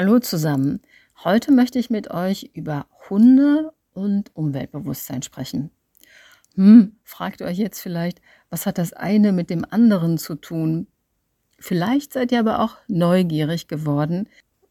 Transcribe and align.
Hallo 0.00 0.20
zusammen. 0.20 0.80
Heute 1.24 1.50
möchte 1.50 1.80
ich 1.80 1.90
mit 1.90 2.12
euch 2.12 2.52
über 2.54 2.86
Hunde 3.10 3.72
und 3.94 4.30
Umweltbewusstsein 4.36 5.22
sprechen. 5.22 5.72
Hm, 6.54 6.92
fragt 7.02 7.40
ihr 7.40 7.48
euch 7.48 7.58
jetzt 7.58 7.80
vielleicht, 7.80 8.22
was 8.48 8.64
hat 8.64 8.78
das 8.78 8.92
eine 8.92 9.32
mit 9.32 9.50
dem 9.50 9.64
anderen 9.68 10.16
zu 10.16 10.36
tun? 10.36 10.86
Vielleicht 11.58 12.12
seid 12.12 12.30
ihr 12.30 12.38
aber 12.38 12.60
auch 12.60 12.76
neugierig 12.86 13.66
geworden, 13.66 14.28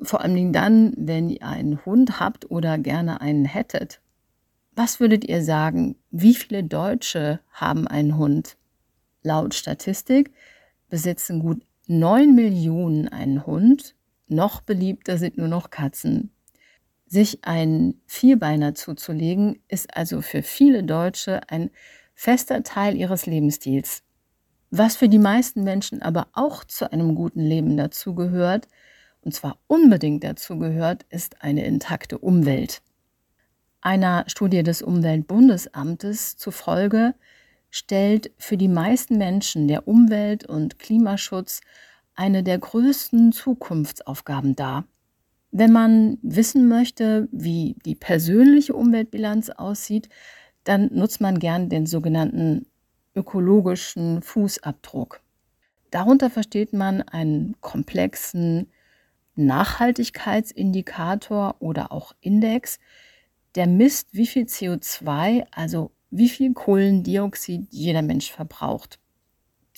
vor 0.00 0.20
allem 0.20 0.52
dann, 0.52 0.94
wenn 0.96 1.30
ihr 1.30 1.42
einen 1.42 1.84
Hund 1.84 2.20
habt 2.20 2.48
oder 2.48 2.78
gerne 2.78 3.20
einen 3.20 3.44
hättet. 3.44 4.00
Was 4.76 5.00
würdet 5.00 5.24
ihr 5.24 5.42
sagen, 5.42 5.96
wie 6.12 6.36
viele 6.36 6.62
Deutsche 6.62 7.40
haben 7.50 7.88
einen 7.88 8.18
Hund? 8.18 8.56
Laut 9.24 9.54
Statistik 9.54 10.30
besitzen 10.88 11.40
gut 11.40 11.60
9 11.88 12.36
Millionen 12.36 13.08
einen 13.08 13.44
Hund 13.46 13.96
noch 14.30 14.60
beliebter 14.60 15.18
sind 15.18 15.38
nur 15.38 15.48
noch 15.48 15.70
Katzen. 15.70 16.30
Sich 17.06 17.44
einen 17.44 18.00
Vierbeiner 18.06 18.74
zuzulegen, 18.74 19.60
ist 19.68 19.96
also 19.96 20.20
für 20.20 20.42
viele 20.42 20.84
Deutsche 20.84 21.40
ein 21.48 21.70
fester 22.14 22.62
Teil 22.62 22.96
ihres 22.96 23.26
Lebensstils. 23.26 24.02
Was 24.70 24.96
für 24.96 25.08
die 25.08 25.18
meisten 25.18 25.64
Menschen 25.64 26.02
aber 26.02 26.28
auch 26.34 26.64
zu 26.64 26.92
einem 26.92 27.14
guten 27.14 27.40
Leben 27.40 27.76
dazugehört, 27.76 28.68
und 29.22 29.32
zwar 29.32 29.58
unbedingt 29.66 30.24
dazugehört, 30.24 31.06
ist 31.08 31.42
eine 31.42 31.64
intakte 31.64 32.18
Umwelt. 32.18 32.82
Einer 33.80 34.24
Studie 34.26 34.62
des 34.62 34.82
Umweltbundesamtes 34.82 36.36
zufolge 36.36 37.14
stellt 37.70 38.30
für 38.36 38.56
die 38.56 38.68
meisten 38.68 39.16
Menschen 39.16 39.68
der 39.68 39.88
Umwelt- 39.88 40.46
und 40.46 40.78
Klimaschutz 40.78 41.60
eine 42.18 42.42
der 42.42 42.58
größten 42.58 43.30
Zukunftsaufgaben 43.30 44.56
dar. 44.56 44.84
Wenn 45.52 45.70
man 45.72 46.18
wissen 46.20 46.66
möchte, 46.68 47.28
wie 47.30 47.76
die 47.86 47.94
persönliche 47.94 48.74
Umweltbilanz 48.74 49.50
aussieht, 49.50 50.08
dann 50.64 50.90
nutzt 50.92 51.20
man 51.20 51.38
gern 51.38 51.68
den 51.68 51.86
sogenannten 51.86 52.66
ökologischen 53.14 54.20
Fußabdruck. 54.20 55.20
Darunter 55.92 56.28
versteht 56.28 56.72
man 56.72 57.02
einen 57.02 57.54
komplexen 57.60 58.66
Nachhaltigkeitsindikator 59.36 61.54
oder 61.60 61.92
auch 61.92 62.14
Index, 62.20 62.80
der 63.54 63.68
misst, 63.68 64.08
wie 64.12 64.26
viel 64.26 64.46
CO2, 64.46 65.46
also 65.52 65.92
wie 66.10 66.28
viel 66.28 66.52
Kohlendioxid 66.52 67.68
jeder 67.70 68.02
Mensch 68.02 68.32
verbraucht. 68.32 68.98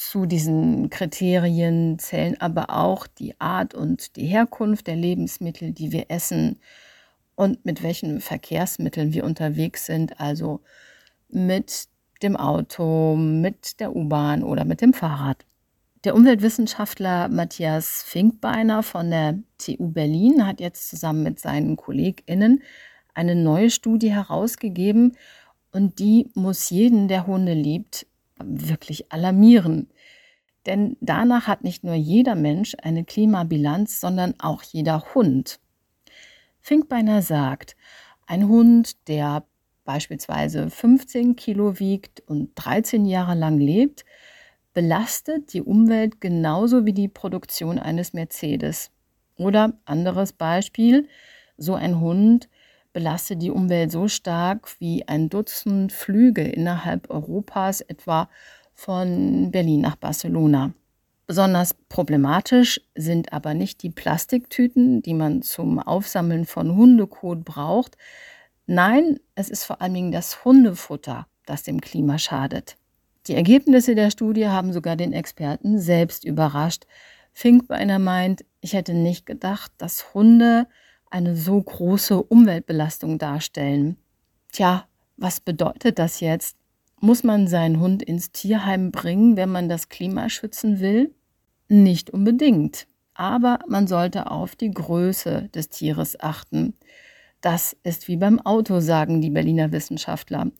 Zu 0.00 0.24
diesen 0.24 0.88
Kriterien 0.88 1.98
zählen 1.98 2.40
aber 2.40 2.70
auch 2.70 3.06
die 3.06 3.38
Art 3.38 3.74
und 3.74 4.16
die 4.16 4.24
Herkunft 4.24 4.86
der 4.86 4.96
Lebensmittel, 4.96 5.72
die 5.72 5.92
wir 5.92 6.06
essen 6.08 6.58
und 7.34 7.66
mit 7.66 7.82
welchen 7.82 8.22
Verkehrsmitteln 8.22 9.12
wir 9.12 9.24
unterwegs 9.24 9.84
sind, 9.84 10.18
also 10.18 10.62
mit 11.28 11.88
dem 12.22 12.34
Auto, 12.34 13.14
mit 13.14 13.78
der 13.78 13.94
U-Bahn 13.94 14.42
oder 14.42 14.64
mit 14.64 14.80
dem 14.80 14.94
Fahrrad. 14.94 15.44
Der 16.04 16.14
Umweltwissenschaftler 16.14 17.28
Matthias 17.28 18.02
Finkbeiner 18.02 18.82
von 18.82 19.10
der 19.10 19.38
TU 19.58 19.90
Berlin 19.90 20.46
hat 20.46 20.60
jetzt 20.60 20.88
zusammen 20.88 21.22
mit 21.22 21.40
seinen 21.40 21.76
KollegInnen 21.76 22.62
eine 23.12 23.34
neue 23.34 23.68
Studie 23.68 24.14
herausgegeben 24.14 25.18
und 25.72 25.98
die 25.98 26.30
muss 26.32 26.70
jeden, 26.70 27.06
der 27.06 27.26
Hunde 27.26 27.52
liebt, 27.52 28.06
wirklich 28.44 29.12
alarmieren. 29.12 29.88
Denn 30.66 30.96
danach 31.00 31.46
hat 31.46 31.64
nicht 31.64 31.84
nur 31.84 31.94
jeder 31.94 32.34
Mensch 32.34 32.76
eine 32.82 33.04
Klimabilanz, 33.04 34.00
sondern 34.00 34.34
auch 34.38 34.62
jeder 34.62 35.14
Hund. 35.14 35.58
Finkbeiner 36.60 37.22
sagt, 37.22 37.76
ein 38.26 38.46
Hund, 38.48 39.08
der 39.08 39.44
beispielsweise 39.84 40.70
15 40.70 41.34
Kilo 41.36 41.78
wiegt 41.80 42.22
und 42.26 42.50
13 42.54 43.06
Jahre 43.06 43.34
lang 43.34 43.58
lebt, 43.58 44.04
belastet 44.72 45.52
die 45.52 45.62
Umwelt 45.62 46.20
genauso 46.20 46.86
wie 46.86 46.92
die 46.92 47.08
Produktion 47.08 47.78
eines 47.78 48.12
Mercedes. 48.12 48.90
Oder 49.36 49.72
anderes 49.86 50.32
Beispiel, 50.32 51.08
so 51.56 51.74
ein 51.74 51.98
Hund 51.98 52.48
belastet 52.92 53.42
die 53.42 53.50
Umwelt 53.50 53.92
so 53.92 54.08
stark 54.08 54.80
wie 54.80 55.06
ein 55.06 55.28
Dutzend 55.28 55.92
Flüge 55.92 56.42
innerhalb 56.42 57.10
Europas, 57.10 57.80
etwa 57.80 58.28
von 58.74 59.50
Berlin 59.50 59.82
nach 59.82 59.96
Barcelona. 59.96 60.72
Besonders 61.26 61.74
problematisch 61.88 62.80
sind 62.96 63.32
aber 63.32 63.54
nicht 63.54 63.82
die 63.84 63.90
Plastiktüten, 63.90 65.00
die 65.02 65.14
man 65.14 65.42
zum 65.42 65.78
Aufsammeln 65.78 66.44
von 66.44 66.74
Hundekot 66.74 67.44
braucht. 67.44 67.96
Nein, 68.66 69.20
es 69.36 69.48
ist 69.48 69.64
vor 69.64 69.80
allen 69.80 69.94
Dingen 69.94 70.12
das 70.12 70.44
Hundefutter, 70.44 71.28
das 71.46 71.62
dem 71.62 71.80
Klima 71.80 72.18
schadet. 72.18 72.76
Die 73.26 73.34
Ergebnisse 73.34 73.94
der 73.94 74.10
Studie 74.10 74.48
haben 74.48 74.72
sogar 74.72 74.96
den 74.96 75.12
Experten 75.12 75.78
selbst 75.78 76.24
überrascht. 76.24 76.86
Finkbeiner 77.32 77.98
meint, 77.98 78.44
ich 78.60 78.72
hätte 78.72 78.94
nicht 78.94 79.24
gedacht, 79.24 79.70
dass 79.78 80.14
Hunde 80.14 80.66
eine 81.10 81.36
so 81.36 81.60
große 81.60 82.22
Umweltbelastung 82.22 83.18
darstellen. 83.18 83.96
Tja, 84.52 84.86
was 85.16 85.40
bedeutet 85.40 85.98
das 85.98 86.20
jetzt? 86.20 86.56
Muss 87.00 87.24
man 87.24 87.48
seinen 87.48 87.80
Hund 87.80 88.02
ins 88.02 88.32
Tierheim 88.32 88.90
bringen, 88.90 89.36
wenn 89.36 89.50
man 89.50 89.68
das 89.68 89.88
Klima 89.88 90.28
schützen 90.28 90.80
will? 90.80 91.14
Nicht 91.68 92.10
unbedingt. 92.10 92.86
Aber 93.14 93.58
man 93.68 93.86
sollte 93.86 94.30
auf 94.30 94.56
die 94.56 94.70
Größe 94.70 95.48
des 95.54 95.68
Tieres 95.68 96.18
achten. 96.20 96.74
Das 97.40 97.76
ist 97.82 98.08
wie 98.08 98.16
beim 98.16 98.38
Auto, 98.40 98.80
sagen 98.80 99.20
die 99.20 99.30
Berliner 99.30 99.72
Wissenschaftler. 99.72 100.50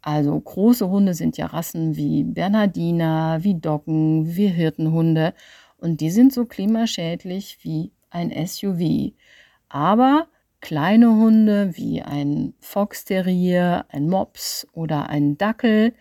Also 0.00 0.38
große 0.38 0.88
Hunde 0.88 1.14
sind 1.14 1.36
ja 1.36 1.46
Rassen 1.46 1.96
wie 1.96 2.24
Bernhardiner, 2.24 3.38
wie 3.42 3.54
Doggen, 3.54 4.36
wie 4.36 4.48
Hirtenhunde 4.48 5.34
und 5.78 6.00
die 6.00 6.10
sind 6.10 6.32
so 6.32 6.44
klimaschädlich 6.44 7.58
wie 7.62 7.92
ein 8.10 8.30
SUV. 8.46 9.12
Aber 9.68 10.28
kleine 10.60 11.08
Hunde 11.08 11.76
wie 11.76 12.02
ein 12.02 12.54
Fox-Terrier, 12.60 13.86
ein 13.88 14.08
Mops 14.08 14.66
oder 14.72 15.08
ein 15.08 15.38
Dackel 15.38 15.94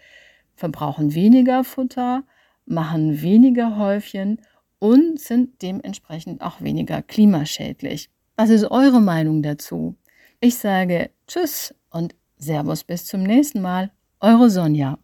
verbrauchen 0.55 1.13
weniger 1.13 1.63
Futter, 1.63 2.23
machen 2.65 3.21
weniger 3.21 3.77
Häufchen 3.77 4.41
und 4.79 5.19
sind 5.19 5.61
dementsprechend 5.61 6.41
auch 6.41 6.61
weniger 6.61 7.01
klimaschädlich. 7.01 8.09
Was 8.35 8.49
ist 8.49 8.69
eure 8.69 9.01
Meinung 9.01 9.41
dazu? 9.41 9.95
Ich 10.39 10.57
sage 10.57 11.09
Tschüss 11.27 11.73
und 11.89 12.15
Servus 12.37 12.83
bis 12.83 13.05
zum 13.05 13.23
nächsten 13.23 13.61
Mal. 13.61 13.91
Eure 14.19 14.49
Sonja. 14.49 14.99